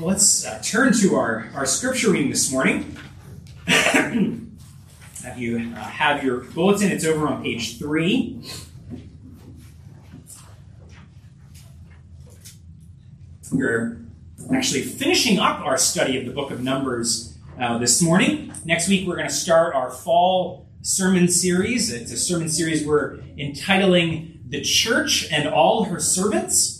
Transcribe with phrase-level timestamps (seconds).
[0.00, 2.96] Well, let's uh, turn to our, our scripture reading this morning.
[3.66, 8.42] if you uh, have your bulletin, it's over on page three.
[13.52, 13.98] We're
[14.54, 18.54] actually finishing up our study of the book of Numbers uh, this morning.
[18.64, 21.92] Next week, we're going to start our fall sermon series.
[21.92, 26.79] It's a sermon series we're entitling The Church and All Her Servants.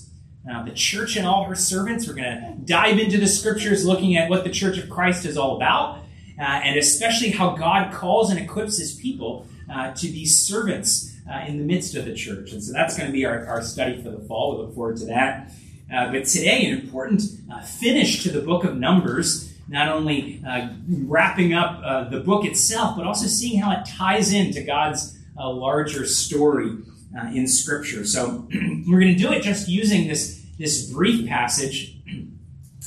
[0.51, 2.09] Uh, the church and all her servants.
[2.09, 5.36] We're going to dive into the scriptures looking at what the church of Christ is
[5.36, 5.99] all about,
[6.39, 11.44] uh, and especially how God calls and equips his people uh, to be servants uh,
[11.46, 12.50] in the midst of the church.
[12.50, 14.57] And so that's going to be our, our study for the fall.
[14.57, 15.53] We look forward to that.
[15.93, 17.22] Uh, but today, an important
[17.53, 20.43] uh, finish to the book of Numbers, not only
[20.89, 26.77] wrapping up the book itself, but also seeing how it ties into God's larger story
[27.19, 28.05] uh, in Scripture.
[28.05, 28.46] So
[28.86, 31.96] we're going to do it just using this, this brief passage,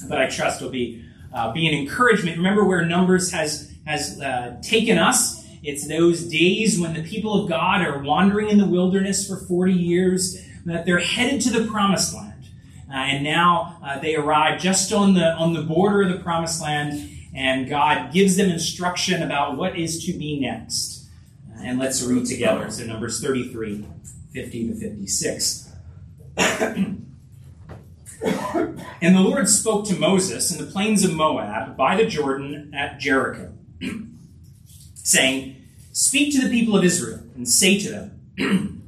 [0.07, 2.37] but I trust will be, uh, be an encouragement.
[2.37, 5.43] Remember where Numbers has, has uh, taken us.
[5.63, 9.73] It's those days when the people of God are wandering in the wilderness for 40
[9.73, 12.45] years, that they're headed to the promised land.
[12.87, 16.61] Uh, and now uh, they arrive just on the, on the border of the promised
[16.61, 21.09] land, and God gives them instruction about what is to be next.
[21.49, 22.69] Uh, and let's read together.
[22.69, 23.87] So, Numbers 33.
[24.31, 25.71] 50 to 56.
[28.23, 32.99] and the Lord spoke to Moses in the plains of Moab by the Jordan at
[32.99, 33.53] Jericho,
[34.95, 35.57] saying,
[35.91, 38.81] Speak to the people of Israel and say to them,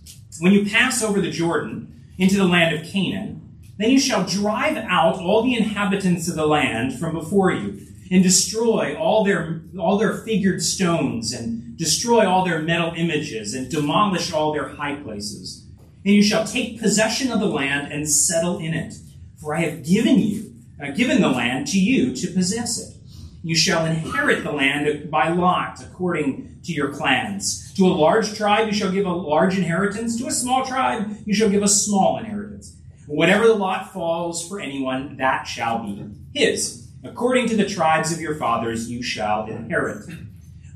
[0.40, 4.76] When you pass over the Jordan into the land of Canaan, then you shall drive
[4.76, 9.98] out all the inhabitants of the land from before you and destroy all their, all
[9.98, 15.65] their figured stones, and destroy all their metal images, and demolish all their high places.
[16.06, 18.94] And you shall take possession of the land and settle in it.
[19.40, 22.96] For I have given you, uh, given the land to you to possess it.
[23.42, 27.74] You shall inherit the land by lot, according to your clans.
[27.74, 30.16] To a large tribe you shall give a large inheritance.
[30.20, 32.76] To a small tribe you shall give a small inheritance.
[33.08, 36.86] Whatever the lot falls for anyone, that shall be his.
[37.02, 40.08] According to the tribes of your fathers, you shall inherit.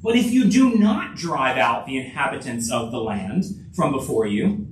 [0.02, 4.69] But if you do not drive out the inhabitants of the land from before you,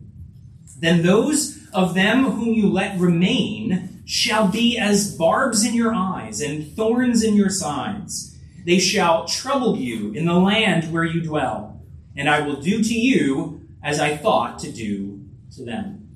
[0.80, 6.40] then those of them whom you let remain shall be as barbs in your eyes
[6.40, 8.36] and thorns in your sides.
[8.64, 11.80] They shall trouble you in the land where you dwell,
[12.16, 15.24] and I will do to you as I thought to do
[15.56, 16.08] to them.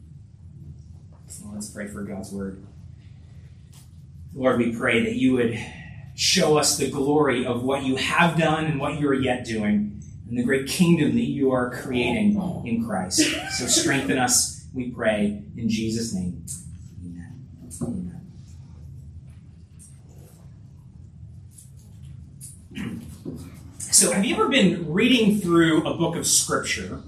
[1.52, 2.64] Let's pray for God's word.
[4.34, 5.58] Lord, we pray that you would
[6.14, 9.81] show us the glory of what you have done and what you are yet doing,
[10.32, 13.20] and the great kingdom that you are creating in Christ.
[13.50, 16.43] So strengthen us, we pray, in Jesus' name.
[17.04, 17.44] Amen.
[17.82, 18.32] Amen.
[23.78, 27.03] So, have you ever been reading through a book of Scripture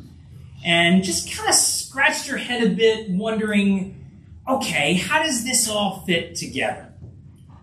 [0.62, 4.04] and just kind of scratched your head a bit, wondering,
[4.46, 6.83] okay, how does this all fit together?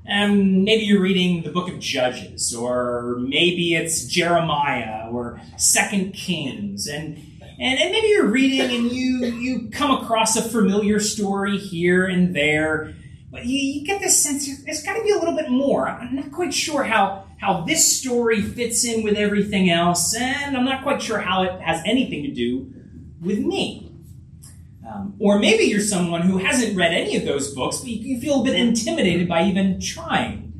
[0.05, 6.87] And maybe you're reading the book of Judges, or maybe it's Jeremiah or Second Kings,
[6.87, 7.17] and,
[7.59, 12.35] and and maybe you're reading and you you come across a familiar story here and
[12.35, 12.93] there,
[13.31, 15.87] but you, you get this sense there's got to be a little bit more.
[15.87, 20.65] I'm not quite sure how how this story fits in with everything else, and I'm
[20.65, 22.73] not quite sure how it has anything to do
[23.21, 23.90] with me.
[24.91, 28.41] Um, or maybe you're someone who hasn't read any of those books, but you, feel
[28.41, 30.53] a bit intimidated by even trying.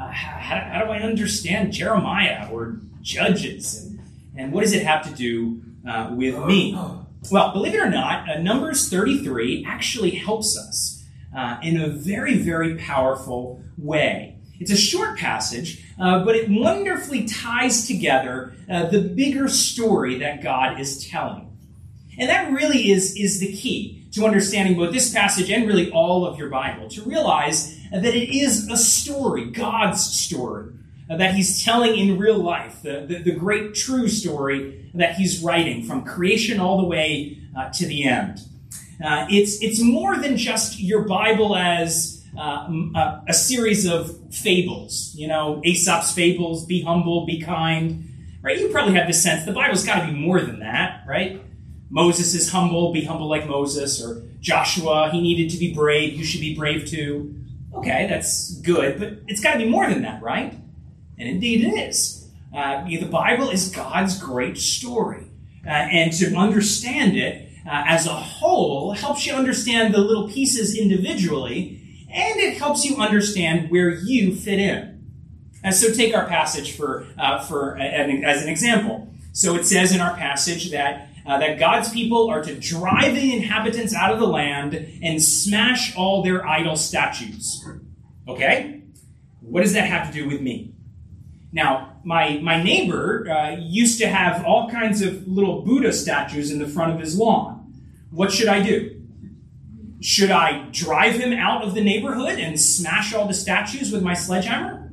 [0.00, 3.84] Uh, how, how, do I understand Jeremiah or Judges?
[3.84, 4.00] And,
[4.36, 6.72] and what does it have to do uh, with me?
[7.30, 11.04] Well, believe it or not, uh, Numbers 33 actually helps us
[11.36, 14.38] uh, in a very, very powerful way.
[14.60, 20.42] It's a short passage, uh, but it wonderfully ties together uh, the bigger story that
[20.42, 21.53] God is telling.
[22.18, 26.24] And that really is, is the key to understanding both this passage and really all
[26.24, 30.72] of your Bible, to realize that it is a story, God's story,
[31.10, 35.42] uh, that he's telling in real life, the, the, the, great true story that he's
[35.42, 38.40] writing from creation all the way uh, to the end.
[39.04, 45.12] Uh, it's, it's more than just your Bible as uh, a, a series of fables,
[45.14, 48.08] you know, Aesop's fables, be humble, be kind,
[48.42, 48.58] right?
[48.58, 51.43] You probably have the sense the Bible's got to be more than that, right?
[51.94, 56.24] Moses is humble, be humble like Moses, or Joshua, he needed to be brave, you
[56.24, 57.36] should be brave too.
[57.72, 60.58] Okay, that's good, but it's got to be more than that, right?
[61.20, 62.28] And indeed it is.
[62.52, 65.30] Uh, the Bible is God's great story.
[65.64, 70.76] Uh, and to understand it uh, as a whole helps you understand the little pieces
[70.76, 71.80] individually
[72.12, 75.06] and it helps you understand where you fit in.
[75.62, 79.14] And so take our passage for, uh, for as an example.
[79.32, 83.34] So it says in our passage that uh, that God's people are to drive the
[83.34, 87.64] inhabitants out of the land and smash all their idol statues.
[88.28, 88.82] Okay?
[89.40, 90.74] What does that have to do with me?
[91.52, 96.58] Now, my, my neighbor uh, used to have all kinds of little Buddha statues in
[96.58, 97.72] the front of his lawn.
[98.10, 99.02] What should I do?
[100.00, 104.14] Should I drive him out of the neighborhood and smash all the statues with my
[104.14, 104.92] sledgehammer?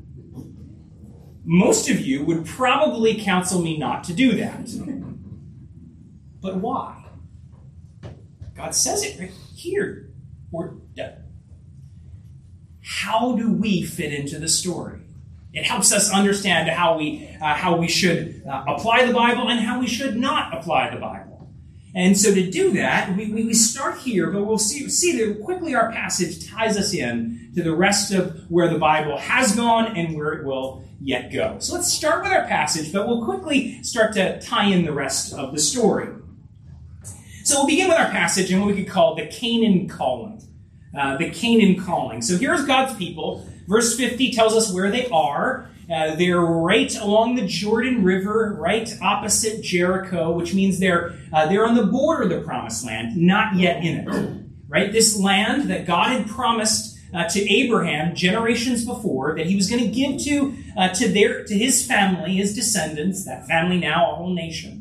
[1.43, 4.69] Most of you would probably counsel me not to do that.
[6.41, 7.05] But why?
[8.55, 10.09] God says it right here.
[10.51, 10.75] Or,
[12.83, 14.99] how do we fit into the story?
[15.53, 19.59] It helps us understand how we, uh, how we should uh, apply the Bible and
[19.59, 21.51] how we should not apply the Bible.
[21.93, 25.75] And so to do that, we, we start here, but we'll see, see that quickly
[25.75, 30.15] our passage ties us in to the rest of where the Bible has gone and
[30.15, 31.57] where it will yet go.
[31.59, 35.33] So let's start with our passage, but we'll quickly start to tie in the rest
[35.33, 36.07] of the story.
[37.51, 40.41] So we'll begin with our passage and what we could call the Canaan calling.
[40.97, 42.21] Uh, the Canaan calling.
[42.21, 43.45] So here's God's people.
[43.67, 45.69] Verse 50 tells us where they are.
[45.93, 51.65] Uh, they're right along the Jordan River, right opposite Jericho, which means they're uh, they're
[51.65, 54.45] on the border of the Promised Land, not yet in it.
[54.69, 59.69] Right, this land that God had promised uh, to Abraham generations before that He was
[59.69, 64.13] going to give to uh, to their to his family, his descendants, that family now
[64.13, 64.80] a whole nation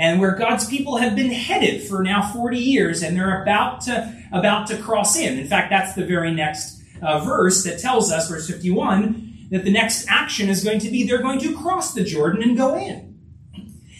[0.00, 4.16] and where God's people have been headed for now 40 years, and they're about to
[4.32, 5.38] about to cross in.
[5.38, 9.70] In fact, that's the very next uh, verse that tells us, verse 51, that the
[9.70, 13.20] next action is going to be they're going to cross the Jordan and go in.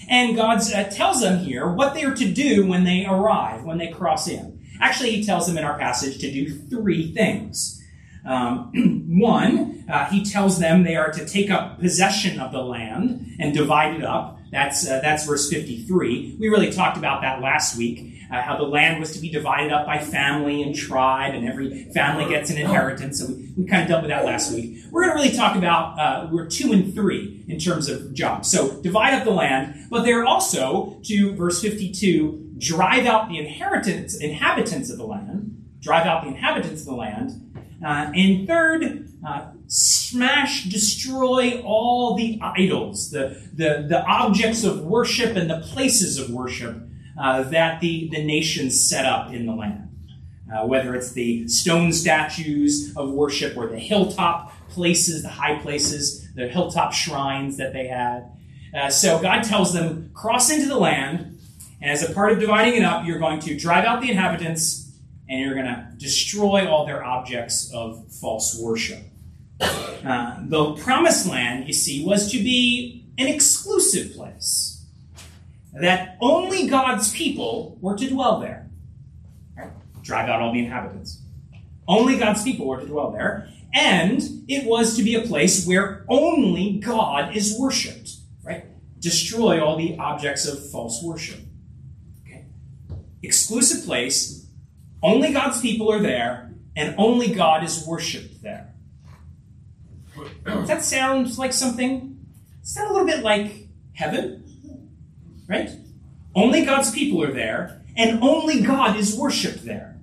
[0.09, 3.77] And God uh, tells them here what they are to do when they arrive, when
[3.77, 4.59] they cross in.
[4.81, 7.79] Actually, He tells them in our passage to do three things.
[8.25, 8.73] Um,
[9.21, 13.53] one, uh, He tells them they are to take up possession of the land and
[13.53, 14.39] divide it up.
[14.51, 16.37] That's, uh, that's verse 53.
[16.39, 19.73] We really talked about that last week, uh, how the land was to be divided
[19.73, 23.21] up by family and tribe, and every family gets an inheritance.
[23.21, 24.79] So we, we kind of dealt with that last week.
[24.91, 28.51] We're going to really talk about, uh, we're two and three in terms of jobs.
[28.51, 34.17] So divide up the land, but they're also, to verse 52, drive out the inheritance,
[34.17, 37.47] inhabitants of the land, drive out the inhabitants of the land.
[37.85, 45.37] Uh, and third, uh, smash, destroy all the idols, the, the, the objects of worship
[45.37, 46.77] and the places of worship
[47.17, 49.87] uh, that the, the nations set up in the land.
[50.53, 56.29] Uh, whether it's the stone statues of worship or the hilltop places, the high places,
[56.35, 58.29] the hilltop shrines that they had.
[58.75, 61.39] Uh, so God tells them, cross into the land,
[61.81, 64.91] and as a part of dividing it up, you're going to drive out the inhabitants
[65.29, 68.99] and you're going to destroy all their objects of false worship.
[69.61, 74.85] Uh, the promised land, you see, was to be an exclusive place.
[75.75, 78.69] That only God's people were to dwell there.
[80.03, 81.21] Drive out all the inhabitants.
[81.87, 83.49] Only God's people were to dwell there.
[83.75, 88.11] And it was to be a place where only God is worshipped.
[88.43, 88.65] Right?
[88.99, 91.41] Destroy all the objects of false worship.
[92.27, 92.47] Okay?
[93.23, 94.47] Exclusive place,
[95.03, 98.75] only God's people are there, and only God is worshipped there.
[100.67, 102.19] that sounds like something?
[102.63, 104.45] Is that a little bit like heaven?
[105.49, 105.71] Right?
[106.35, 109.99] Only God's people are there, and only God is worshipped there.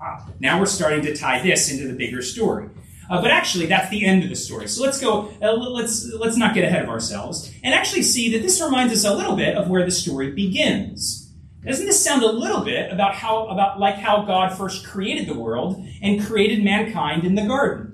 [0.00, 2.68] Ah, now we're starting to tie this into the bigger story.
[3.08, 4.68] Uh, but actually, that's the end of the story.
[4.68, 5.32] So let's go.
[5.42, 9.04] Uh, let's let's not get ahead of ourselves, and actually see that this reminds us
[9.04, 11.32] a little bit of where the story begins.
[11.64, 15.38] Doesn't this sound a little bit about how about like how God first created the
[15.38, 17.85] world and created mankind in the garden?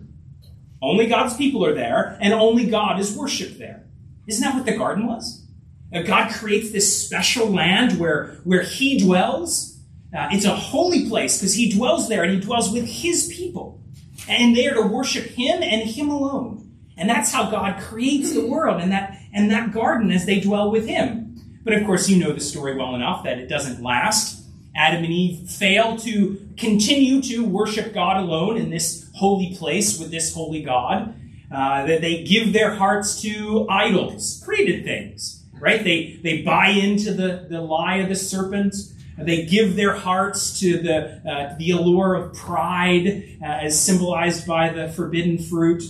[0.82, 3.84] Only God's people are there, and only God is worshipped there.
[4.26, 5.46] Isn't that what the garden was?
[5.94, 9.78] Uh, God creates this special land where, where He dwells.
[10.16, 13.80] Uh, it's a holy place because He dwells there and He dwells with His people.
[14.28, 16.70] And they are to worship Him and Him alone.
[16.96, 20.70] And that's how God creates the world and that, and that garden as they dwell
[20.70, 21.60] with Him.
[21.64, 24.44] But of course, you know the story well enough that it doesn't last.
[24.74, 30.10] Adam and Eve fail to continue to worship God alone in this holy place with
[30.10, 31.14] this holy God.
[31.52, 35.84] Uh, that they give their hearts to idols, created things, right?
[35.84, 38.74] They, they buy into the, the lie of the serpent.
[39.18, 44.70] They give their hearts to the, uh, the allure of pride, uh, as symbolized by
[44.70, 45.82] the forbidden fruit.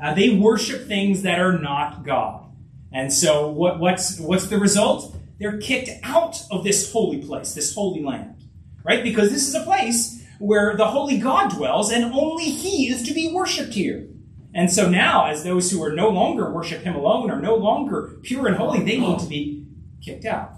[0.00, 2.44] Uh, they worship things that are not God.
[2.92, 5.16] And so, what, what's, what's the result?
[5.40, 8.36] They're kicked out of this holy place, this holy land,
[8.84, 9.02] right?
[9.02, 13.14] Because this is a place where the holy God dwells, and only He is to
[13.14, 14.08] be worshipped here.
[14.54, 18.18] And so now, as those who are no longer worship Him alone are no longer
[18.22, 19.66] pure and holy, they need to be
[20.02, 20.52] kicked out.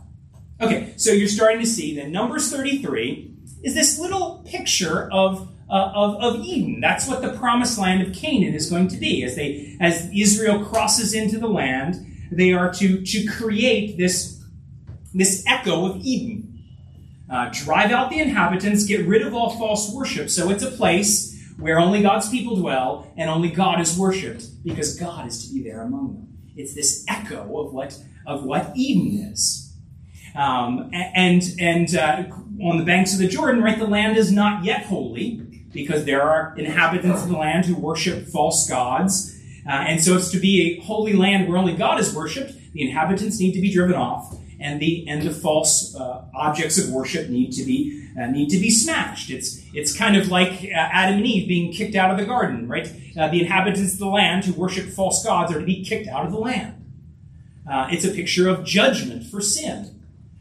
[0.60, 5.92] Okay, so you're starting to see that Numbers 33 is this little picture of uh,
[5.94, 6.80] of, of Eden.
[6.80, 9.22] That's what the promised land of Canaan is going to be.
[9.22, 14.42] As they, as Israel crosses into the land, they are to, to create this,
[15.14, 16.49] this echo of Eden.
[17.30, 20.28] Uh, drive out the inhabitants, get rid of all false worship.
[20.28, 24.98] So it's a place where only God's people dwell and only God is worshipped because
[24.98, 26.38] God is to be there among them.
[26.56, 27.96] It's this echo of what,
[28.26, 29.70] of what Eden is.
[30.34, 32.24] Um, and and uh,
[32.62, 35.40] on the banks of the Jordan, right, the land is not yet holy
[35.72, 39.36] because there are inhabitants of the land who worship false gods.
[39.66, 42.54] Uh, and so it's to be a holy land where only God is worshipped.
[42.72, 46.90] The inhabitants need to be driven off, and the and the false uh, objects of
[46.90, 49.30] worship need to be uh, need to be smashed.
[49.30, 52.68] It's it's kind of like uh, Adam and Eve being kicked out of the garden,
[52.68, 52.88] right?
[53.18, 56.26] Uh, the inhabitants of the land who worship false gods are to be kicked out
[56.26, 56.76] of the land.
[57.70, 59.96] Uh, it's a picture of judgment for sin.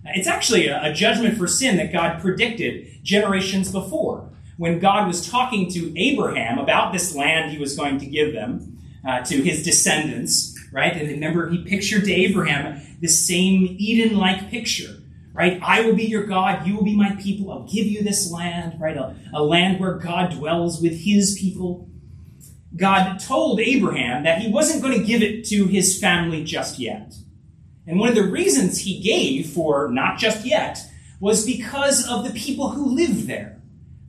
[0.05, 5.25] It's actually a, a judgment for sin that God predicted generations before when God was
[5.25, 9.63] talking to Abraham about this land he was going to give them uh, to his
[9.63, 10.95] descendants, right?
[10.95, 14.97] And remember, he pictured to Abraham the same Eden like picture,
[15.33, 15.59] right?
[15.63, 18.79] I will be your God, you will be my people, I'll give you this land,
[18.79, 18.97] right?
[18.97, 21.89] A, a land where God dwells with his people.
[22.75, 27.13] God told Abraham that he wasn't going to give it to his family just yet.
[27.87, 30.77] And one of the reasons he gave for not just yet
[31.19, 33.59] was because of the people who lived there.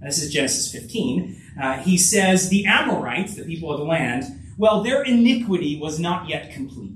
[0.03, 1.43] This is Genesis 15.
[1.61, 4.25] Uh, he says, The Amorites, the people of the land,
[4.61, 6.93] well, their iniquity was not yet complete.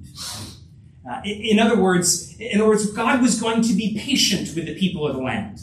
[1.08, 4.66] Uh, in, in, other words, in other words, God was going to be patient with
[4.66, 5.60] the people of the land.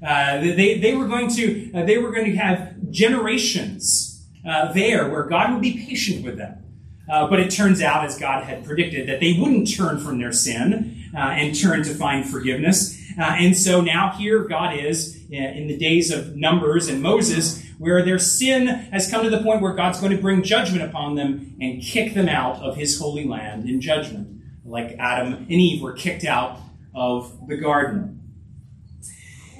[0.00, 5.10] Uh, they, they were going to uh, they were going to have generations uh, there
[5.10, 6.64] where God would be patient with them.
[7.10, 10.32] Uh, but it turns out, as God had predicted, that they wouldn't turn from their
[10.32, 12.96] sin and turn to find forgiveness.
[13.20, 17.62] Uh, and so now here God is uh, in the days of Numbers and Moses,
[17.76, 21.16] where their sin has come to the point where God's going to bring judgment upon
[21.16, 25.82] them and kick them out of his holy land in judgment, like Adam and Eve
[25.82, 26.60] were kicked out
[26.94, 28.16] of the garden.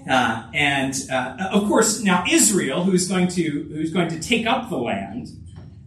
[0.09, 3.43] Uh, and uh, of course, now Israel, who's going to
[3.75, 5.29] who's going to take up the land,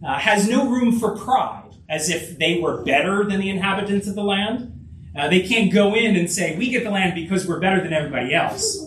[0.06, 4.14] uh, has no room for pride, as if they were better than the inhabitants of
[4.14, 4.73] the land.
[5.16, 7.92] Uh, they can't go in and say, we get the land because we're better than
[7.92, 8.78] everybody else.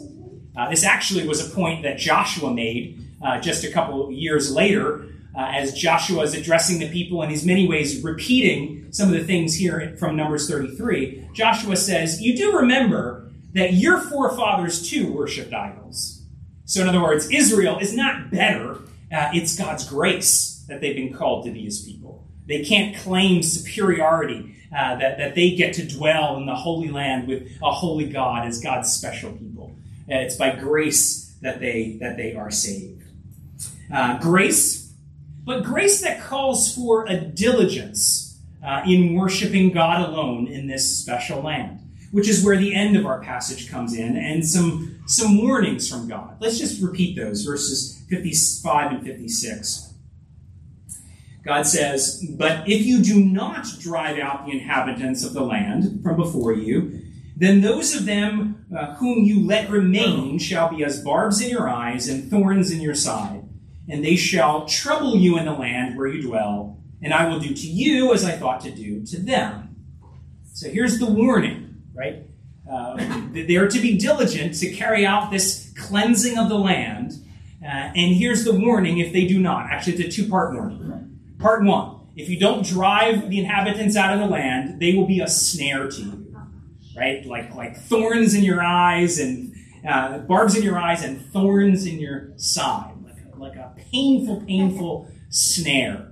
[0.57, 5.05] Uh, this actually was a point that Joshua made uh, just a couple years later
[5.35, 9.23] uh, as Joshua is addressing the people and he's many ways repeating some of the
[9.23, 11.29] things here from Numbers 33.
[11.33, 16.23] Joshua says, You do remember that your forefathers too worshipped idols.
[16.65, 18.79] So, in other words, Israel is not better,
[19.11, 22.27] uh, it's God's grace that they've been called to be his people.
[22.45, 27.27] They can't claim superiority uh, that, that they get to dwell in the Holy Land
[27.27, 29.75] with a holy God as God's special people.
[30.09, 33.03] Uh, it's by grace that they, that they are saved.
[33.93, 34.91] Uh, grace,
[35.45, 41.41] but grace that calls for a diligence uh, in worshiping God alone in this special
[41.41, 41.79] land,
[42.11, 46.07] which is where the end of our passage comes in, and some, some warnings from
[46.09, 46.35] God.
[46.41, 49.86] Let's just repeat those, verses 55 and 56.
[51.43, 56.15] God says, But if you do not drive out the inhabitants of the land from
[56.17, 57.01] before you,
[57.35, 61.69] then those of them uh, whom you let remain shall be as barbs in your
[61.69, 63.47] eyes and thorns in your side,
[63.87, 67.53] and they shall trouble you in the land where you dwell, and I will do
[67.53, 69.75] to you as I thought to do to them.
[70.51, 72.23] So here's the warning, right?
[72.69, 72.97] Uh,
[73.31, 77.13] they are to be diligent to carry out this cleansing of the land.
[77.63, 79.67] Uh, and here's the warning if they do not.
[79.67, 81.16] Actually, it's a two part warning.
[81.39, 85.19] Part one if you don't drive the inhabitants out of the land, they will be
[85.19, 86.35] a snare to you,
[86.97, 87.23] right?
[87.25, 89.55] Like, like thorns in your eyes and
[89.87, 94.41] uh, barbs in your eyes and thorns in your side, like a, like a painful,
[94.47, 96.11] painful snare.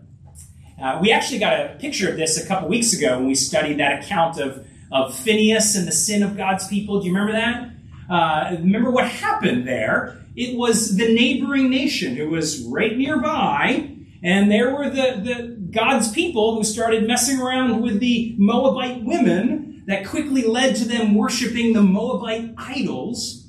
[0.79, 3.79] Uh, we actually got a picture of this a couple weeks ago when we studied
[3.79, 7.00] that account of, of Phineas and the sin of God's people.
[7.00, 7.72] Do you remember that?
[8.13, 10.22] Uh, remember what happened there?
[10.36, 13.94] It was the neighboring nation who was right nearby
[14.25, 19.84] and there were the, the God's people who started messing around with the Moabite women
[19.86, 23.48] that quickly led to them worshiping the Moabite idols.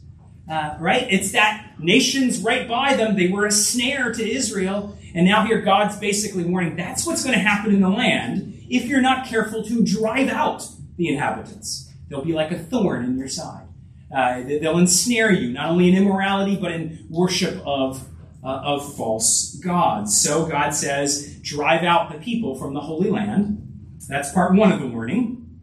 [0.50, 1.06] Uh, right?
[1.10, 4.96] It's that nations right by them, they were a snare to Israel.
[5.14, 8.84] And now here God's basically warning that's what's going to happen in the land if
[8.84, 10.68] you're not careful to drive out
[10.98, 11.90] the inhabitants.
[12.10, 13.66] They'll be like a thorn in your side.
[14.14, 18.06] Uh, they'll ensnare you, not only in immorality, but in worship of
[18.46, 20.16] uh, of false gods.
[20.16, 23.98] So God says, drive out the people from the Holy Land.
[24.08, 25.58] That's part one of the warning.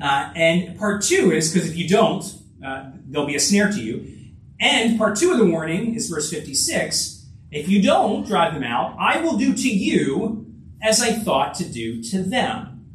[0.00, 2.24] Uh, and part two is because if you don't,
[2.64, 4.32] uh, there'll be a snare to you.
[4.58, 7.16] And part two of the warning is verse 56
[7.50, 10.46] if you don't drive them out, I will do to you
[10.82, 12.86] as I thought to do to them.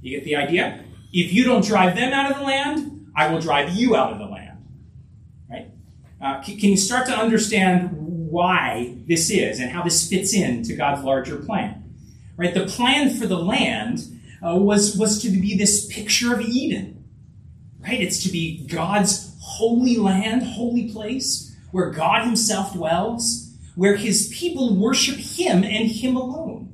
[0.00, 0.84] You get the idea?
[1.12, 4.18] If you don't drive them out of the land, I will drive you out of
[4.18, 4.58] the land.
[5.50, 5.70] Right?
[6.20, 7.97] Uh, can, can you start to understand
[8.38, 11.82] why this is and how this fits into God's larger plan?
[12.36, 12.54] Right?
[12.54, 13.98] The plan for the land
[14.40, 17.04] uh, was, was to be this picture of Eden.
[17.80, 18.00] Right?
[18.00, 24.76] It's to be God's holy land, holy place, where God Himself dwells, where His people
[24.76, 26.72] worship Him and Him alone.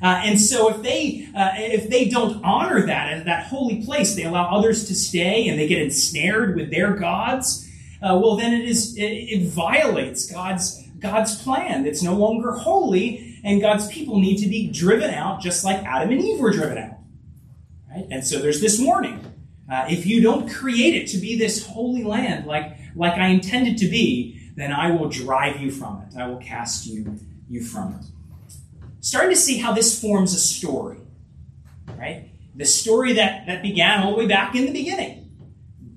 [0.00, 4.24] Uh, and so if they uh, if they don't honor that that holy place, they
[4.24, 7.68] allow others to stay and they get ensnared with their gods.
[8.02, 11.84] Uh, well, then it is it, it, violates God's God's plan.
[11.84, 16.10] It's no longer holy, and God's people need to be driven out, just like Adam
[16.10, 16.98] and Eve were driven out.
[17.90, 18.06] Right?
[18.10, 19.20] And so there's this warning:
[19.70, 23.78] uh, if you don't create it to be this holy land, like like I intended
[23.78, 26.16] to be, then I will drive you from it.
[26.16, 27.18] I will cast you
[27.48, 28.06] you from it
[29.02, 30.96] starting to see how this forms a story,
[31.98, 32.30] right?
[32.54, 35.21] The story that, that began all the way back in the beginning.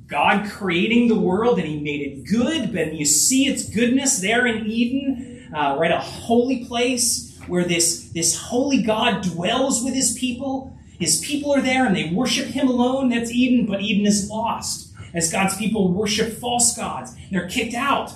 [0.08, 4.46] God creating the world and he made it good, but you see its goodness there
[4.46, 5.92] in Eden, uh, right?
[5.92, 10.78] A holy place where this, this holy God dwells with his people.
[11.00, 13.10] His people are there and they worship him alone.
[13.10, 17.16] That's Eden, but Eden is lost as God's people worship false gods.
[17.32, 18.12] They're kicked out.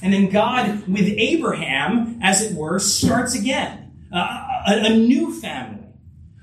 [0.00, 5.86] And then God, with Abraham, as it were, starts again uh, a, a, new family.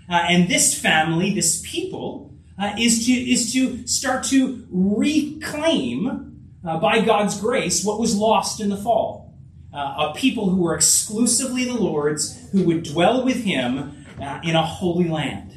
[0.10, 2.25] Uh, and this family, this people,
[2.58, 8.60] uh, is to is to start to reclaim uh, by God's grace what was lost
[8.60, 9.34] in the fall.
[9.74, 14.56] Uh, a people who were exclusively the Lord's, who would dwell with Him uh, in
[14.56, 15.52] a holy land.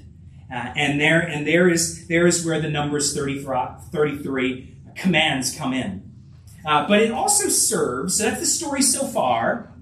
[0.50, 3.44] and there and there is there is where the numbers 33,
[3.92, 6.02] 33 commands come in.
[6.64, 9.72] but it also serves, so that's the story so far,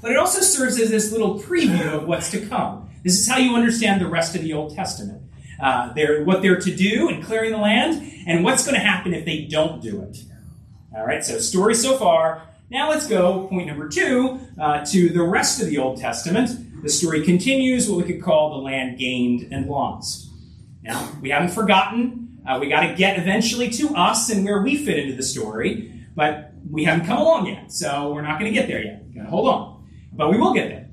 [0.00, 2.90] but it also serves as this little preview of what's to come.
[3.02, 5.23] This is how you understand the rest of the Old Testament.
[5.60, 9.14] Uh, they're, what they're to do in clearing the land, and what's going to happen
[9.14, 10.18] if they don't do it.
[10.96, 12.42] All right, so story so far.
[12.70, 16.82] Now let's go, point number two, uh, to the rest of the Old Testament.
[16.82, 20.28] The story continues what we could call the land gained and lost.
[20.82, 22.40] Now, we haven't forgotten.
[22.46, 26.04] Uh, we got to get eventually to us and where we fit into the story,
[26.14, 29.14] but we haven't come along yet, so we're not going to get there yet.
[29.14, 29.86] Gotta hold on.
[30.12, 30.83] But we will get there.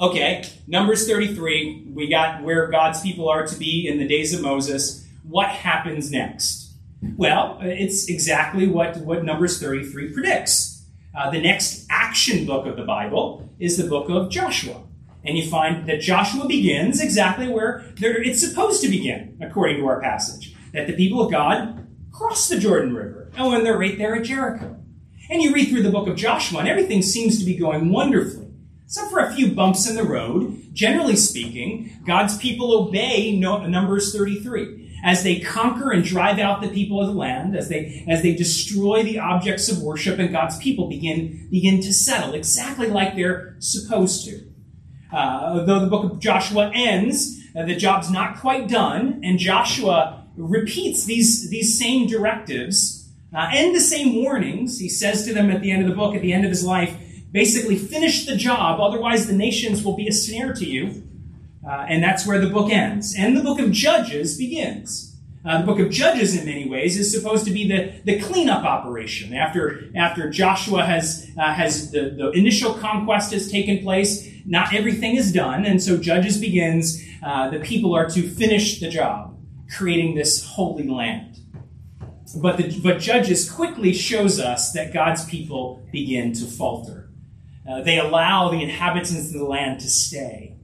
[0.00, 4.40] Okay, Numbers 33, we got where God's people are to be in the days of
[4.40, 5.06] Moses.
[5.28, 6.72] What happens next?
[7.18, 10.86] Well, it's exactly what, what Numbers 33 predicts.
[11.14, 14.84] Uh, the next action book of the Bible is the book of Joshua.
[15.22, 20.00] And you find that Joshua begins exactly where it's supposed to begin, according to our
[20.00, 20.56] passage.
[20.72, 23.30] That the people of God cross the Jordan River.
[23.36, 24.78] And when they're right there at Jericho.
[25.28, 28.39] And you read through the book of Joshua, and everything seems to be going wonderfully.
[28.90, 34.98] Except for a few bumps in the road, generally speaking, God's people obey Numbers 33
[35.04, 38.34] as they conquer and drive out the people of the land, as they as they
[38.34, 43.54] destroy the objects of worship, and God's people begin begin to settle exactly like they're
[43.60, 44.44] supposed to.
[45.12, 50.26] Uh, though the book of Joshua ends, uh, the job's not quite done, and Joshua
[50.36, 54.80] repeats these these same directives uh, and the same warnings.
[54.80, 56.64] He says to them at the end of the book, at the end of his
[56.64, 56.96] life,
[57.32, 61.02] basically, finish the job, otherwise, the nations will be a snare to you.
[61.66, 63.14] Uh, and that's where the book ends.
[63.16, 65.10] And the book of Judges begins.
[65.44, 68.64] Uh, the book of Judges, in many ways, is supposed to be the, the cleanup
[68.64, 69.34] operation.
[69.34, 75.16] After, after Joshua has, uh, has the, the initial conquest has taken place, not everything
[75.16, 75.64] is done.
[75.64, 77.02] And so Judges begins.
[77.22, 79.38] Uh, the people are to finish the job,
[79.76, 81.38] creating this holy land.
[82.36, 86.99] But, the, but Judges quickly shows us that God's people begin to falter.
[87.70, 90.56] Uh, they allow the inhabitants of the land to stay.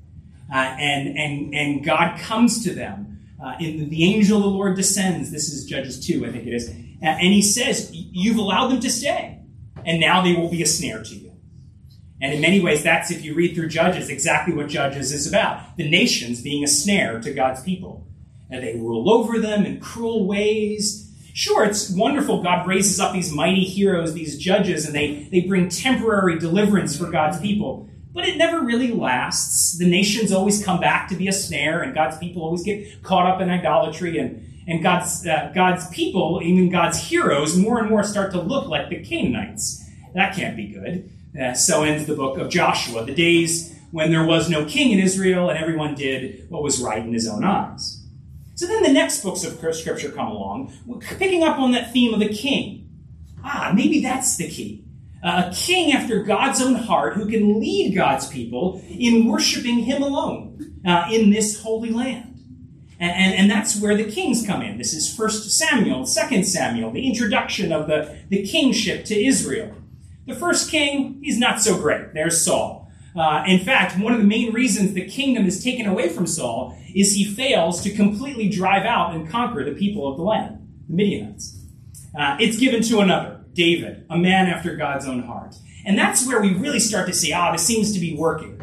[0.52, 3.20] Uh, and, and, and God comes to them.
[3.42, 5.30] Uh, in the angel of the Lord descends.
[5.30, 6.68] This is Judges 2, I think it is.
[7.02, 9.40] and he says, You've allowed them to stay,
[9.84, 11.32] and now they will be a snare to you.
[12.20, 15.76] And in many ways, that's, if you read through Judges, exactly what Judges is about.
[15.76, 18.06] The nations being a snare to God's people.
[18.48, 21.05] And they rule over them in cruel ways.
[21.36, 25.68] Sure, it's wonderful God raises up these mighty heroes, these judges, and they, they bring
[25.68, 27.90] temporary deliverance for God's people.
[28.14, 29.76] But it never really lasts.
[29.76, 33.26] The nations always come back to be a snare, and God's people always get caught
[33.26, 38.02] up in idolatry, and, and God's, uh, God's people, even God's heroes, more and more
[38.02, 39.84] start to look like the Canaanites.
[40.14, 41.10] that can't be good.
[41.38, 45.00] Uh, so ends the book of Joshua, the days when there was no king in
[45.00, 48.05] Israel and everyone did what was right in his own eyes.
[48.56, 50.72] So then the next books of scripture come along,
[51.18, 52.88] picking up on that theme of the king.
[53.44, 54.82] Ah, maybe that's the key.
[55.22, 60.80] A king after God's own heart who can lead God's people in worshiping him alone
[60.86, 62.32] uh, in this holy land.
[62.98, 64.78] And, and, and, that's where the kings come in.
[64.78, 69.74] This is 1 Samuel, 2 Samuel, the introduction of the, the kingship to Israel.
[70.26, 72.14] The first king, he's not so great.
[72.14, 72.85] There's Saul.
[73.16, 76.76] Uh, in fact, one of the main reasons the kingdom is taken away from Saul
[76.94, 80.94] is he fails to completely drive out and conquer the people of the land, the
[80.94, 81.58] Midianites.
[82.18, 85.56] Uh, it's given to another, David, a man after God's own heart.
[85.86, 88.60] And that's where we really start to see, ah, this seems to be working.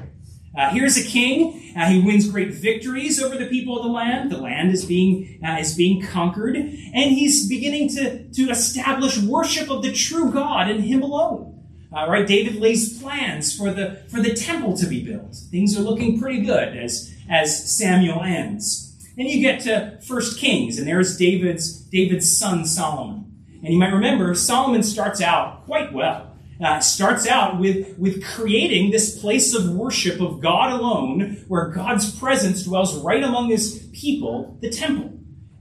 [0.56, 1.74] Uh, here's a king.
[1.76, 4.32] Uh, he wins great victories over the people of the land.
[4.32, 9.72] The land is being uh, is being conquered, and he's beginning to to establish worship
[9.72, 11.53] of the true God and Him alone.
[11.96, 15.36] Uh, right, David lays plans for the for the temple to be built.
[15.52, 18.90] Things are looking pretty good as as Samuel ends.
[19.16, 23.24] Then you get to First Kings, and there's David's David's son Solomon.
[23.64, 26.32] And you might remember Solomon starts out quite well.
[26.64, 32.18] Uh, starts out with, with creating this place of worship of God alone, where God's
[32.18, 35.13] presence dwells right among his people, the temple.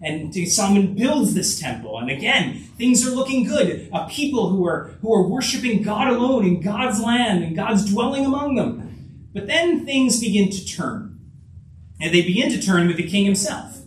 [0.03, 1.99] And Solomon builds this temple.
[1.99, 3.89] And again, things are looking good.
[3.93, 8.27] A people who are, who are worshiping God alone in God's land and God's dwelling
[8.27, 9.29] among them.
[9.33, 11.21] But then things begin to turn.
[12.01, 13.79] And they begin to turn with the king himself.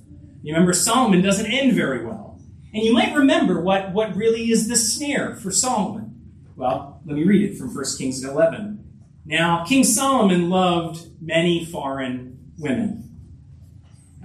[0.42, 2.40] You remember, Solomon doesn't end very well.
[2.74, 6.32] And you might remember what, what really is the snare for Solomon.
[6.56, 8.86] Well, let me read it from 1 Kings 11.
[9.26, 13.05] Now, King Solomon loved many foreign women.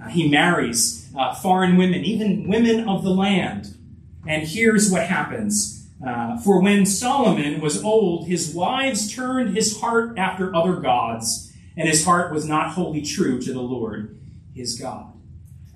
[0.01, 3.77] Uh, he marries uh, foreign women, even women of the land.
[4.27, 5.89] And here's what happens.
[6.05, 11.87] Uh, For when Solomon was old, his wives turned his heart after other gods, and
[11.87, 14.17] his heart was not wholly true to the Lord
[14.53, 15.13] his God.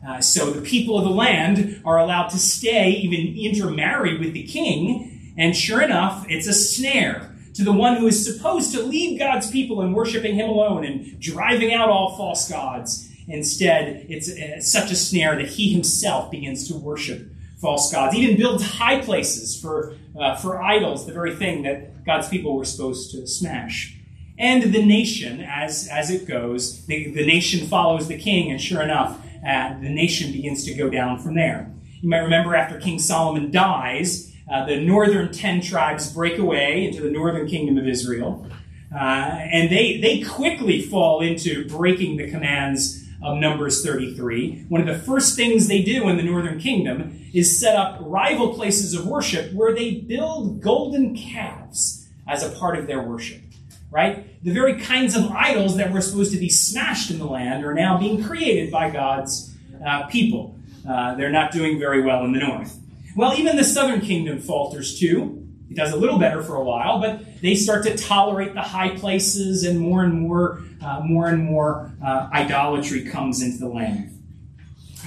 [0.07, 4.43] Uh, so the people of the land are allowed to stay, even intermarry with the
[4.43, 9.17] king, and sure enough, it's a snare to the one who is supposed to lead
[9.17, 13.04] God's people in worshiping him alone and driving out all false gods.
[13.27, 18.15] Instead, it's, it's such a snare that he himself begins to worship false gods.
[18.15, 22.65] Even builds high places for, uh, for idols, the very thing that God's people were
[22.65, 23.97] supposed to smash.
[24.37, 28.81] And the nation, as, as it goes, the, the nation follows the king, and sure
[28.81, 31.71] enough, uh, the nation begins to go down from there.
[32.01, 37.01] You might remember after King Solomon dies, uh, the northern ten tribes break away into
[37.01, 38.45] the northern kingdom of Israel.
[38.93, 44.65] Uh, and they, they quickly fall into breaking the commands of Numbers 33.
[44.69, 48.53] One of the first things they do in the northern kingdom is set up rival
[48.53, 53.41] places of worship where they build golden calves as a part of their worship.
[53.89, 54.43] Right?
[54.43, 57.73] The very kinds of idols that were supposed to be smashed in the land are
[57.73, 60.59] now being created by God's uh, people.
[60.87, 62.77] Uh, they're not doing very well in the north.
[63.15, 65.44] Well, even the southern kingdom falters too.
[65.75, 68.95] It does a little better for a while, but they start to tolerate the high
[68.95, 74.17] places, and more and more, uh, more and more uh, idolatry comes into the land.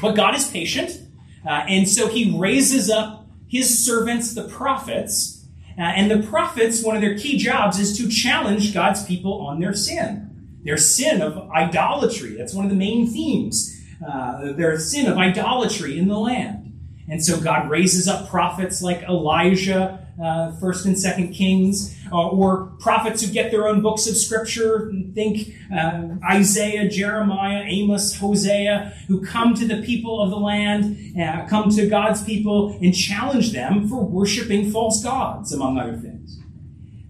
[0.02, 1.00] But God is patient,
[1.46, 5.46] uh, and so He raises up His servants, the prophets,
[5.78, 9.61] uh, and the prophets, one of their key jobs is to challenge God's people on
[9.61, 12.35] their sin, their sin of idolatry.
[12.37, 13.74] That's one of the main themes.
[14.07, 16.78] Uh, their sin of idolatry in the land.
[17.09, 22.72] And so God raises up prophets like Elijah uh, First and Second Kings, uh, or
[22.81, 24.92] prophets who get their own books of scripture.
[25.14, 31.46] Think uh, Isaiah, Jeremiah, Amos, Hosea, who come to the people of the land, uh,
[31.48, 36.40] come to God's people, and challenge them for worshiping false gods, among other things.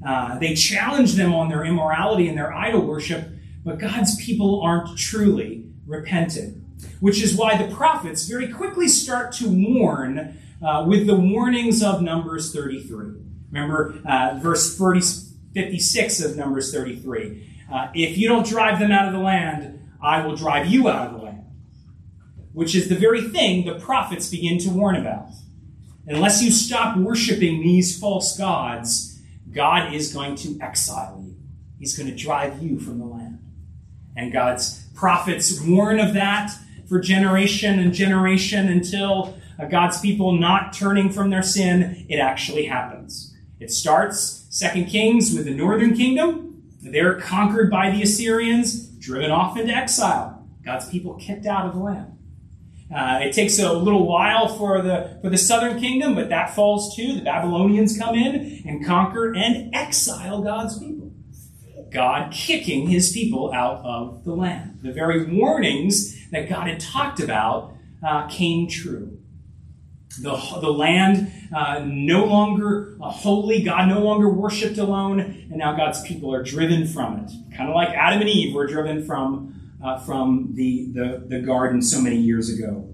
[0.06, 3.28] Uh, they challenge them on their immorality and their idol worship,
[3.64, 6.56] but God's people aren't truly repentant.
[7.00, 12.02] Which is why the prophets very quickly start to warn uh, with the warnings of
[12.02, 13.14] Numbers 33.
[13.50, 15.00] Remember uh, verse 30,
[15.54, 17.44] 56 of Numbers 33.
[17.72, 21.08] Uh, if you don't drive them out of the land, I will drive you out
[21.08, 21.44] of the land.
[22.52, 25.28] Which is the very thing the prophets begin to warn about.
[26.06, 29.20] Unless you stop worshiping these false gods,
[29.52, 31.36] God is going to exile you.
[31.78, 33.38] He's going to drive you from the land.
[34.16, 36.50] And God's prophets warn of that
[36.88, 43.34] for generation and generation until God's people not turning from their sin, it actually happens.
[43.58, 46.62] It starts, Second Kings, with the northern kingdom.
[46.80, 50.48] They're conquered by the Assyrians, driven off into exile.
[50.64, 52.18] God's people kicked out of the land.
[52.94, 56.96] Uh, it takes a little while for the for the southern kingdom, but that falls
[56.96, 57.16] too.
[57.16, 61.12] The Babylonians come in and conquer and exile God's people.
[61.90, 64.78] God kicking his people out of the land.
[64.82, 67.74] The very warnings that God had talked about
[68.06, 69.18] uh, came true.
[70.20, 76.02] The, the land uh, no longer holy, God no longer worshipped alone, and now God's
[76.02, 77.30] people are driven from it.
[77.56, 81.82] Kind of like Adam and Eve were driven from, uh, from the, the, the garden
[81.82, 82.88] so many years ago.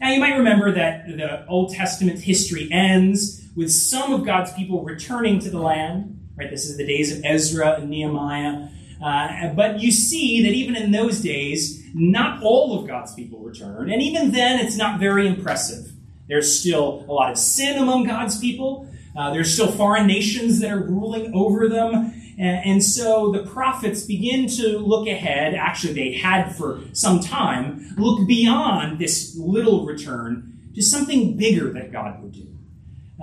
[0.00, 4.84] Now, you might remember that the Old Testament history ends with some of God's people
[4.84, 6.20] returning to the land.
[6.36, 8.68] Right, this is the days of Ezra and Nehemiah.
[9.02, 13.90] Uh, but you see that even in those days, not all of God's people return,
[13.90, 15.93] and even then, it's not very impressive.
[16.28, 18.88] There's still a lot of sin among God's people.
[19.16, 22.12] Uh, there's still foreign nations that are ruling over them.
[22.36, 25.54] And, and, so the prophets begin to look ahead.
[25.54, 31.92] Actually, they had for some time, look beyond this little return to something bigger that
[31.92, 32.48] God would do.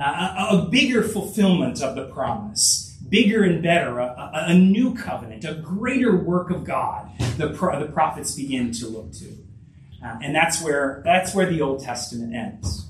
[0.02, 4.96] Uh, a, a, bigger fulfillment of the promise, bigger and better, a, a, a new
[4.96, 9.38] covenant, a greater work of God, the, pro, the prophets begin to look to.
[10.04, 12.88] Uh, and that's where, that's where the Old Testament ends.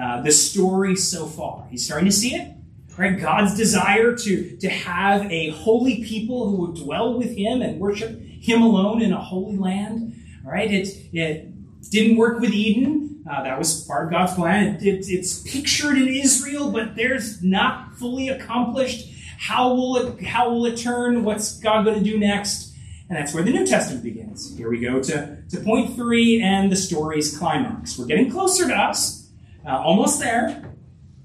[0.00, 1.66] Uh, the story so far.
[1.70, 2.52] He's starting to see it.
[2.98, 3.18] Right?
[3.20, 8.20] God's desire to, to have a holy people who would dwell with him and worship
[8.22, 10.14] him alone in a holy land.
[10.46, 10.70] All right?
[10.72, 13.22] It, it didn't work with Eden.
[13.30, 14.76] Uh, that was part of God's plan.
[14.76, 19.12] It, it, it's pictured in Israel, but there's not fully accomplished.
[19.38, 21.22] How will it, how will it turn?
[21.22, 22.72] What's God going to do next?
[23.10, 24.56] And that's where the New Testament begins.
[24.56, 27.98] Here we go to, to point three and the story's climax.
[27.98, 29.25] We're getting closer to us.
[29.66, 30.62] Uh, almost there.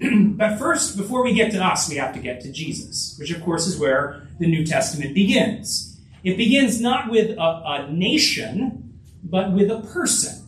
[0.00, 3.42] but first, before we get to us, we have to get to Jesus, which of
[3.42, 6.00] course is where the New Testament begins.
[6.24, 10.44] It begins not with a, a nation, but with a person.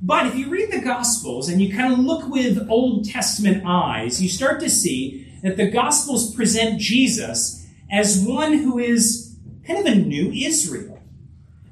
[0.00, 4.22] But if you read the Gospels and you kind of look with Old Testament eyes,
[4.22, 9.92] you start to see that the Gospels present Jesus as one who is kind of
[9.92, 11.02] a new Israel.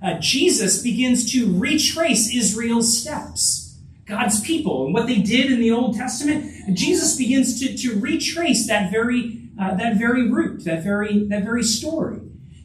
[0.03, 3.64] Uh, Jesus begins to retrace Israel's steps.
[4.07, 8.67] God's people and what they did in the Old Testament, Jesus begins to, to retrace
[8.69, 12.21] that very, uh, that very route, that very, that very story.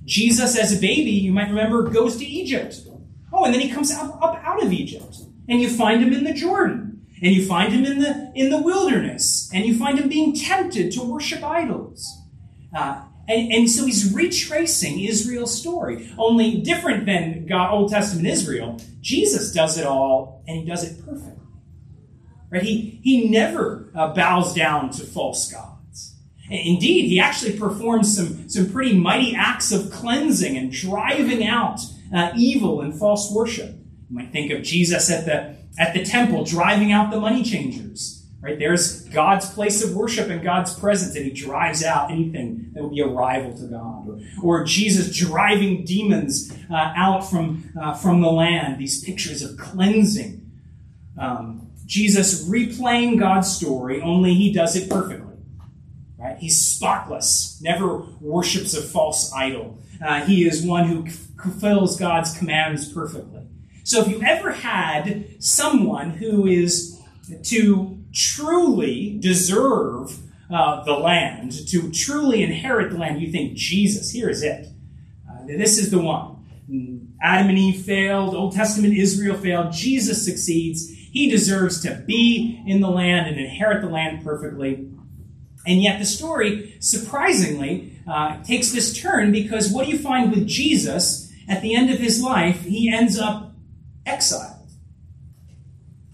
[0.06, 2.82] Jesus, as a baby, you might remember, goes to Egypt.
[3.32, 5.18] Oh, and then he comes up, up out of Egypt.
[5.48, 7.06] And you find him in the Jordan.
[7.22, 9.50] And you find him in the, in the wilderness.
[9.54, 12.22] And you find him being tempted to worship idols.
[12.76, 16.12] Uh, and, and, so he's retracing Israel's story.
[16.18, 21.06] Only different than God, Old Testament Israel, Jesus does it all and he does it
[21.06, 21.34] perfectly.
[22.50, 22.64] Right?
[22.64, 26.16] He, he never uh, bows down to false gods.
[26.50, 31.80] Indeed, he actually performs some, some pretty mighty acts of cleansing and driving out
[32.14, 33.76] uh, evil and false worship.
[34.10, 38.19] You might think of Jesus at the, at the temple driving out the money changers.
[38.42, 38.58] Right?
[38.58, 42.94] There's God's place of worship and God's presence, and he drives out anything that would
[42.94, 44.08] be a rival to God.
[44.08, 49.58] Or, or Jesus driving demons uh, out from, uh, from the land, these pictures of
[49.58, 50.50] cleansing.
[51.18, 55.36] Um, Jesus replaying God's story, only he does it perfectly.
[56.18, 56.38] Right?
[56.38, 59.80] He's spotless, never worships a false idol.
[60.02, 63.42] Uh, he is one who fulfills God's commands perfectly.
[63.84, 67.02] So if you ever had someone who is
[67.44, 70.20] to truly deserve
[70.52, 74.68] uh, the land, to truly inherit the land, you think, Jesus, here is it.
[75.30, 76.38] Uh, this is the one.
[77.22, 80.90] Adam and Eve failed, Old Testament Israel failed, Jesus succeeds.
[80.90, 84.90] He deserves to be in the land and inherit the land perfectly.
[85.68, 90.48] And yet, the story, surprisingly, uh, takes this turn because what do you find with
[90.48, 92.64] Jesus at the end of his life?
[92.64, 93.54] He ends up
[94.06, 94.72] exiled.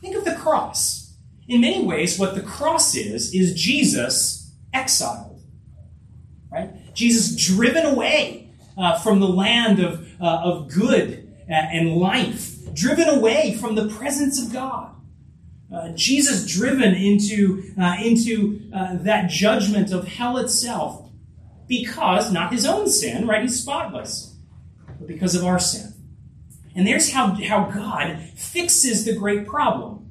[0.01, 1.04] Think of the cross.
[1.47, 5.41] In many ways, what the cross is, is Jesus exiled.
[6.51, 6.93] Right?
[6.93, 13.07] Jesus driven away uh, from the land of, uh, of good uh, and life, driven
[13.07, 14.95] away from the presence of God.
[15.73, 21.09] Uh, Jesus driven into, uh, into uh, that judgment of hell itself
[21.67, 23.41] because, not his own sin, right?
[23.41, 24.35] He's spotless,
[24.87, 25.93] but because of our sin.
[26.75, 30.04] And there's how, how God fixes the great problem.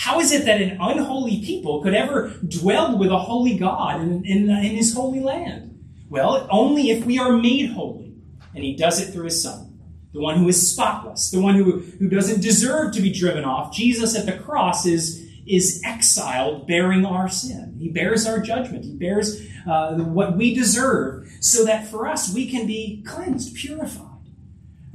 [0.00, 4.24] How is it that an unholy people could ever dwell with a holy God in,
[4.24, 5.78] in, in his holy land?
[6.08, 8.14] Well, only if we are made holy.
[8.54, 9.78] And he does it through his son,
[10.14, 13.74] the one who is spotless, the one who, who doesn't deserve to be driven off.
[13.74, 17.76] Jesus at the cross is, is exiled bearing our sin.
[17.78, 18.86] He bears our judgment.
[18.86, 24.06] He bears uh, what we deserve so that for us we can be cleansed, purified,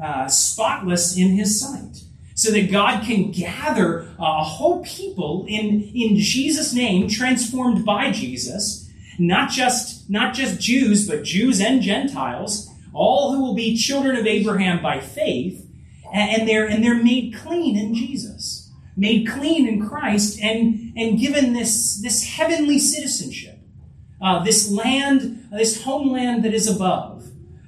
[0.04, 2.05] uh, spotless in his sight.
[2.46, 8.88] So that God can gather a whole people in, in Jesus' name, transformed by Jesus,
[9.18, 14.28] not just, not just Jews, but Jews and Gentiles, all who will be children of
[14.28, 15.68] Abraham by faith,
[16.14, 21.54] and they're, and they're made clean in Jesus, made clean in Christ, and, and given
[21.54, 23.58] this, this heavenly citizenship,
[24.22, 27.28] uh, this land, this homeland that is above.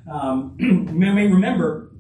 [0.09, 1.91] Um, you may remember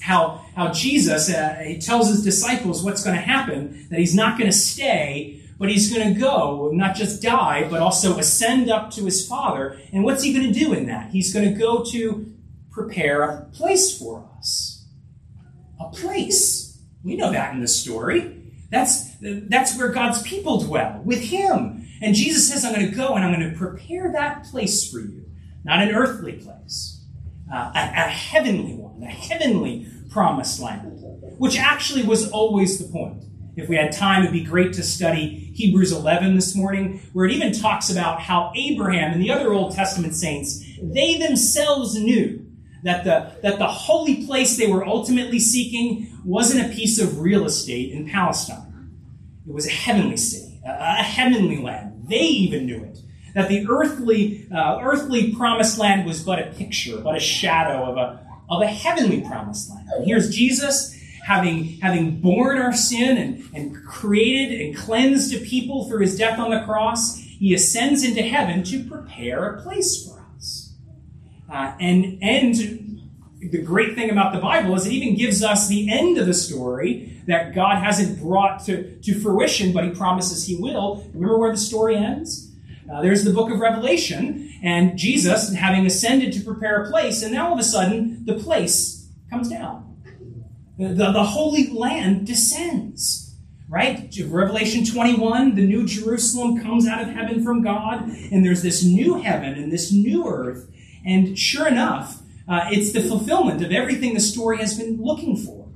[0.00, 4.36] how, how Jesus uh, he tells his disciples what's going to happen, that he's not
[4.36, 8.90] going to stay, but he's going to go, not just die, but also ascend up
[8.90, 9.78] to his Father.
[9.92, 11.10] And what's he going to do in that?
[11.10, 12.34] He's going to go to
[12.72, 14.84] prepare a place for us.
[15.78, 16.76] A place.
[17.04, 18.42] We know that in the story.
[18.68, 21.86] That's, that's where God's people dwell, with him.
[22.02, 24.98] And Jesus says, I'm going to go and I'm going to prepare that place for
[24.98, 25.24] you.
[25.62, 27.00] Not an earthly place,
[27.52, 31.02] uh, a, a heavenly one, a heavenly promised land,
[31.38, 33.24] which actually was always the point.
[33.56, 37.32] If we had time, it'd be great to study Hebrews 11 this morning, where it
[37.32, 42.46] even talks about how Abraham and the other Old Testament saints, they themselves knew
[42.84, 47.44] that the, that the holy place they were ultimately seeking wasn't a piece of real
[47.46, 48.92] estate in Palestine.
[49.46, 52.04] It was a heavenly city, a, a heavenly land.
[52.08, 52.98] They even knew it.
[53.34, 57.96] That the earthly, uh, earthly promised land was but a picture, but a shadow of
[57.96, 59.88] a, of a heavenly promised land.
[59.94, 65.88] And here's Jesus having, having borne our sin and, and created and cleansed a people
[65.88, 67.18] through his death on the cross.
[67.18, 70.74] He ascends into heaven to prepare a place for us.
[71.50, 73.02] Uh, and, and
[73.40, 76.34] the great thing about the Bible is it even gives us the end of the
[76.34, 81.06] story that God hasn't brought to, to fruition, but he promises he will.
[81.12, 82.47] Remember where the story ends?
[82.92, 87.32] Uh, there's the book of Revelation, and Jesus having ascended to prepare a place, and
[87.32, 89.84] now all of a sudden the place comes down.
[90.78, 93.24] The, the, the Holy Land descends.
[93.70, 94.10] Right?
[94.26, 99.20] Revelation 21, the new Jerusalem comes out of heaven from God, and there's this new
[99.20, 100.70] heaven and this new earth.
[101.04, 105.68] And sure enough, uh, it's the fulfillment of everything the story has been looking for.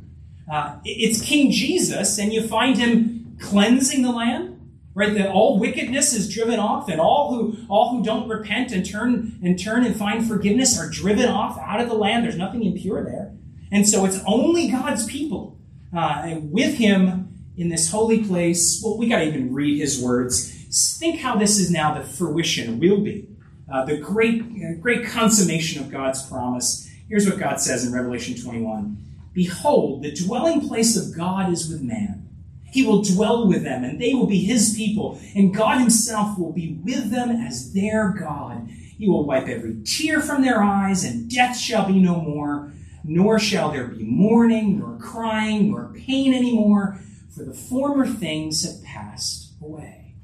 [0.51, 4.52] Uh, it's King Jesus, and you find him cleansing the land,
[4.95, 8.89] right that all wickedness is driven off and all who all who don't repent and
[8.89, 12.25] turn and turn and find forgiveness are driven off out of the land.
[12.25, 13.35] There's nothing impure there.
[13.71, 15.59] And so it's only god's people
[15.95, 18.81] uh, and with him in this holy place.
[18.85, 20.51] Well we got to even read his words.
[20.99, 23.29] Think how this is now the fruition will be
[23.73, 26.89] uh, the great uh, great consummation of god's promise.
[27.09, 28.99] Here's what god says in revelation 21
[29.35, 32.29] behold the dwelling place of god is with man
[32.73, 36.53] he will dwell with them, and they will be his people, and God himself will
[36.53, 38.69] be with them as their God.
[38.69, 42.73] He will wipe every tear from their eyes, and death shall be no more,
[43.05, 48.83] nor shall there be mourning, nor crying, nor pain anymore, for the former things have
[48.83, 50.15] passed away.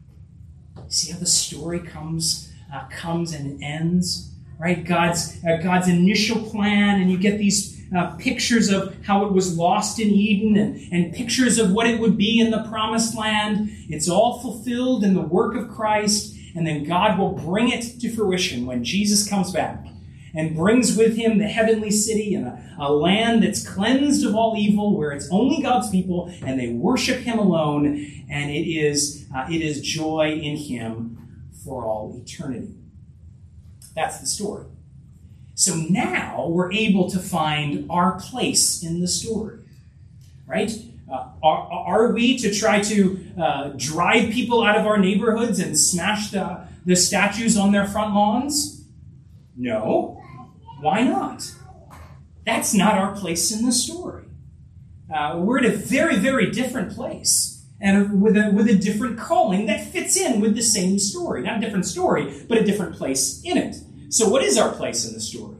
[0.89, 4.85] See how the story comes, uh, comes and ends, right?
[4.85, 9.57] God's uh, God's initial plan, and you get these uh, pictures of how it was
[9.57, 13.70] lost in Eden and, and pictures of what it would be in the promised land.
[13.88, 18.11] It's all fulfilled in the work of Christ, and then God will bring it to
[18.11, 19.87] fruition when Jesus comes back
[20.35, 24.55] and brings with him the heavenly city and a, a land that's cleansed of all
[24.57, 27.87] evil, where it's only God's people and they worship him alone,
[28.31, 31.16] and it is, uh, it is joy in him
[31.64, 32.74] for all eternity.
[33.94, 34.66] That's the story.
[35.59, 39.59] So now we're able to find our place in the story,
[40.47, 40.71] right?
[41.12, 45.77] Uh, are, are, we to try to uh, drive people out of our neighborhoods and
[45.77, 48.85] smash the, the statues on their front lawns?
[49.57, 50.23] No.
[50.81, 51.53] Why not?
[52.47, 54.27] That's not our place in the story.
[55.12, 59.66] Uh, we're at a very, very different place and with a, with a different calling
[59.66, 61.42] that fits in with the same story.
[61.42, 63.75] Not a different story, but a different place in it.
[64.11, 65.57] So, what is our place in the story?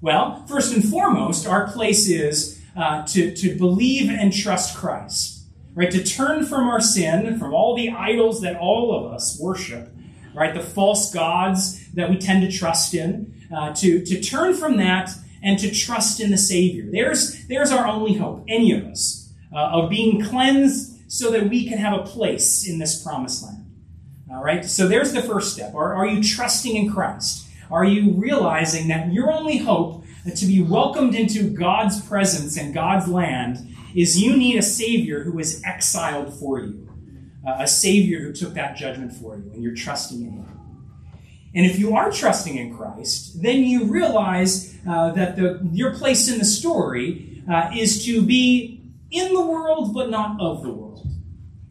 [0.00, 5.90] Well, first and foremost, our place is uh, to, to believe and trust Christ, right?
[5.90, 9.90] To turn from our sin, from all the idols that all of us worship,
[10.34, 10.54] right?
[10.54, 15.10] The false gods that we tend to trust in, uh, to, to turn from that
[15.42, 16.86] and to trust in the Savior.
[16.90, 21.66] There's, there's our only hope, any of us, uh, of being cleansed so that we
[21.66, 23.64] can have a place in this promised land.
[24.30, 25.74] All right, so there's the first step.
[25.74, 27.47] Are, are you trusting in Christ?
[27.70, 30.04] Are you realizing that your only hope
[30.34, 35.32] to be welcomed into God's presence and God's land is you need a Savior who
[35.32, 36.88] was exiled for you,
[37.46, 40.58] uh, a Savior who took that judgment for you, and you're trusting in Him?
[41.54, 46.30] And if you are trusting in Christ, then you realize uh, that the, your place
[46.30, 51.06] in the story uh, is to be in the world, but not of the world.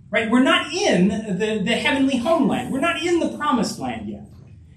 [0.10, 0.32] Right?
[0.32, 2.72] We're not in the, the heavenly homeland.
[2.72, 4.26] We're not in the promised land yet.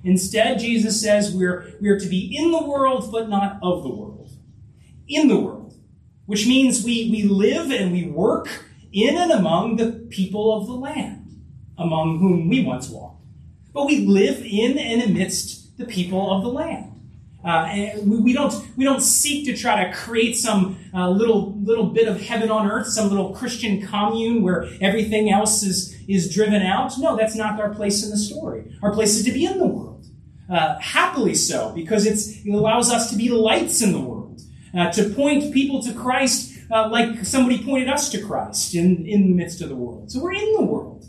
[0.03, 3.91] Instead, Jesus says we're, we are to be in the world, but not of the
[3.91, 4.31] world.
[5.09, 5.75] In the world.
[6.27, 8.49] Which means we, we live and we work
[8.93, 11.43] in and among the people of the land,
[11.77, 13.25] among whom we once walked.
[13.73, 16.90] But we live in and amidst the people of the land.
[17.43, 21.87] Uh, we, we, don't we don't seek to try to create some uh, little little
[21.87, 26.61] bit of heaven on earth, some little Christian commune where everything else is is driven
[26.61, 26.93] out.
[26.99, 28.77] No, that's not our place in the story.
[28.83, 30.05] Our place is to be in the world,
[30.51, 34.43] uh, happily so, because it allows us to be lights in the world,
[34.77, 39.23] uh, to point people to Christ uh, like somebody pointed us to Christ in in
[39.23, 40.13] the midst of the world.
[40.13, 41.07] So we're in the world,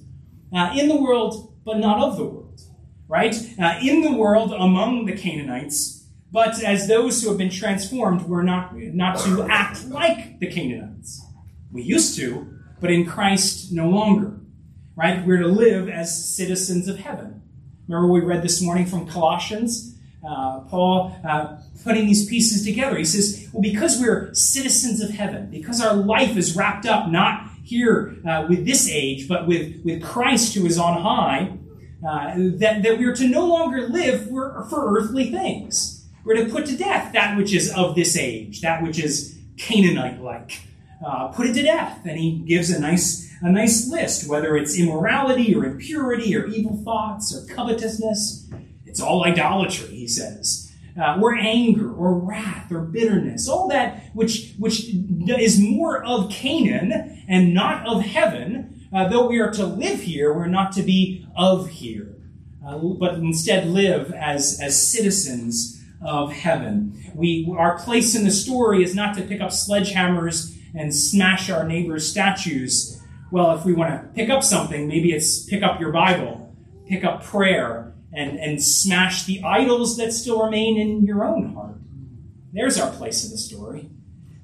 [0.55, 2.61] uh, in the world, but not of the world,
[3.09, 3.35] right?
[3.83, 6.00] in the world among the Canaanites
[6.31, 11.25] but as those who have been transformed, we're not, not to act like the Canaanites.
[11.71, 12.47] We used to,
[12.79, 14.37] but in Christ no longer.
[14.95, 15.25] Right?
[15.25, 17.41] We're to live as citizens of heaven.
[17.87, 19.97] Remember we read this morning from Colossians?
[20.25, 22.97] Uh, Paul uh, putting these pieces together.
[22.97, 27.49] He says, well, because we're citizens of heaven, because our life is wrapped up not
[27.63, 31.57] here uh, with this age, but with, with Christ who is on high,
[32.07, 36.65] uh, that, that we're to no longer live for, for earthly things we're to put
[36.67, 40.61] to death that which is of this age, that which is Canaanite like.
[41.05, 42.05] Uh, put it to death.
[42.05, 46.81] And he gives a nice, a nice list, whether it's immorality or impurity or evil
[46.83, 48.49] thoughts or covetousness.
[48.85, 50.71] It's all idolatry, he says.
[51.01, 57.23] Uh, or anger or wrath or bitterness, all that which, which is more of Canaan
[57.29, 58.85] and not of heaven.
[58.93, 62.13] Uh, though we are to live here, we're not to be of here,
[62.67, 67.11] uh, but instead live as, as citizens of heaven.
[67.13, 71.67] We, our place in the story is not to pick up sledgehammers and smash our
[71.67, 73.01] neighbor's statues.
[73.31, 76.55] Well, if we want to pick up something, maybe it's pick up your Bible,
[76.87, 81.77] pick up prayer, and, and smash the idols that still remain in your own heart.
[82.51, 83.89] There's our place in the story.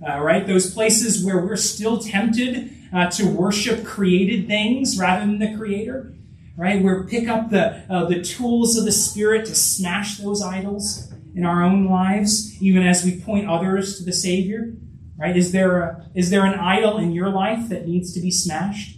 [0.07, 0.45] Uh, right?
[0.45, 6.13] Those places where we're still tempted uh, to worship created things rather than the Creator.
[6.55, 6.81] Right?
[6.81, 11.45] Where pick up the, uh, the tools of the Spirit to smash those idols in
[11.45, 14.73] our own lives, even as we point others to the Savior?
[15.17, 15.35] Right?
[15.35, 18.97] Is there, a, is there an idol in your life that needs to be smashed?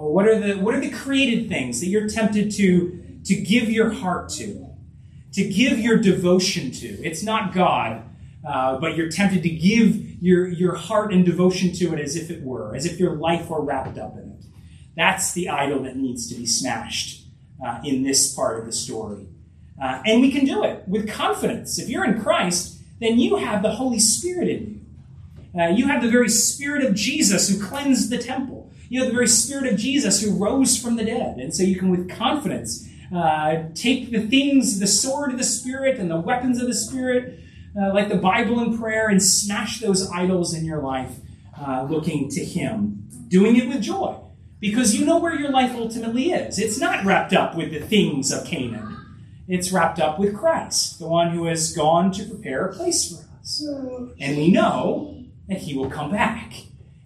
[0.00, 3.68] Uh, what are the what are the created things that you're tempted to to give
[3.68, 4.66] your heart to,
[5.32, 6.88] to give your devotion to?
[7.04, 8.02] It's not God,
[8.46, 12.30] uh, but you're tempted to give your your heart and devotion to it as if
[12.30, 14.44] it were, as if your life were wrapped up in it.
[14.96, 17.26] That's the idol that needs to be smashed
[17.64, 19.26] uh, in this part of the story.
[19.80, 21.78] Uh, and we can do it with confidence.
[21.78, 24.60] If you're in Christ, then you have the Holy Spirit in
[25.54, 25.60] you.
[25.60, 28.70] Uh, you have the very Spirit of Jesus who cleansed the temple.
[28.88, 31.38] You have the very Spirit of Jesus who rose from the dead.
[31.38, 35.98] And so you can, with confidence, uh, take the things, the sword of the Spirit
[35.98, 37.40] and the weapons of the Spirit,
[37.80, 41.16] uh, like the Bible and prayer, and smash those idols in your life,
[41.58, 44.16] uh, looking to Him, doing it with joy.
[44.60, 46.58] Because you know where your life ultimately is.
[46.58, 48.89] It's not wrapped up with the things of Canaan
[49.50, 53.24] it's wrapped up with Christ, the one who has gone to prepare a place for
[53.40, 53.60] us.
[54.20, 56.52] And we know that he will come back.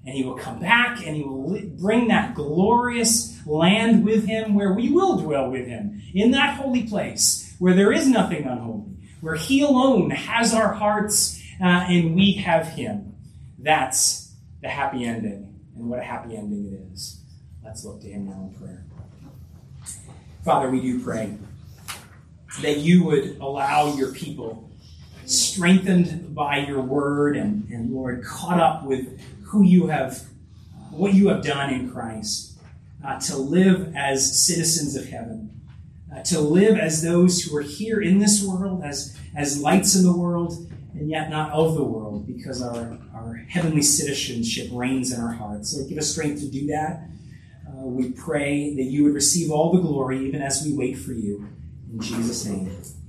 [0.04, 4.74] And he will come back and he will bring that glorious land with him where
[4.74, 9.36] we will dwell with him, in that holy place where there is nothing unholy, where
[9.36, 13.14] he alone has our hearts uh, and we have him.
[13.58, 15.58] That's the happy ending.
[15.74, 17.22] And what a happy ending it is.
[17.64, 18.84] Let's look to him now in prayer.
[20.44, 21.38] Father, we do pray
[22.60, 24.70] that you would allow your people,
[25.26, 30.22] strengthened by your word and, and Lord, caught up with who you have,
[30.90, 32.58] what you have done in Christ,
[33.04, 35.60] uh, to live as citizens of heaven,
[36.14, 40.04] uh, to live as those who are here in this world, as, as lights in
[40.04, 45.20] the world, and yet not of the world, because our, our heavenly citizenship reigns in
[45.20, 45.76] our hearts.
[45.76, 47.08] So give us strength to do that.
[47.66, 51.12] Uh, we pray that you would receive all the glory even as we wait for
[51.12, 51.48] you.
[51.94, 53.03] In Jesus' name.